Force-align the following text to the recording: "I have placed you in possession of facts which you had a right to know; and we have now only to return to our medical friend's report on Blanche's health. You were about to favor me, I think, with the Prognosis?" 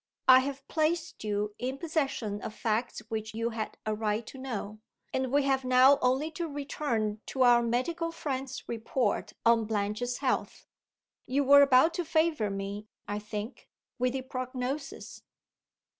"I 0.27 0.39
have 0.39 0.67
placed 0.67 1.23
you 1.23 1.53
in 1.59 1.77
possession 1.77 2.41
of 2.41 2.55
facts 2.55 3.03
which 3.09 3.35
you 3.35 3.51
had 3.51 3.77
a 3.85 3.93
right 3.93 4.25
to 4.25 4.39
know; 4.39 4.79
and 5.13 5.31
we 5.31 5.43
have 5.43 5.63
now 5.63 5.99
only 6.01 6.31
to 6.31 6.47
return 6.49 7.21
to 7.27 7.43
our 7.43 7.61
medical 7.61 8.11
friend's 8.11 8.67
report 8.67 9.33
on 9.45 9.65
Blanche's 9.65 10.17
health. 10.17 10.65
You 11.27 11.43
were 11.43 11.61
about 11.61 11.93
to 11.93 12.03
favor 12.03 12.49
me, 12.49 12.87
I 13.07 13.19
think, 13.19 13.69
with 13.99 14.13
the 14.13 14.23
Prognosis?" 14.23 15.21